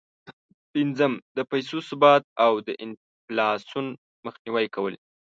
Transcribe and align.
پنځم: 0.73 1.13
د 1.37 1.39
پیسو 1.51 1.77
ثبات 1.89 2.23
او 2.45 2.53
د 2.67 2.69
انفلاسون 2.85 3.85
مخنیوی 4.25 4.67
کول. 4.75 4.93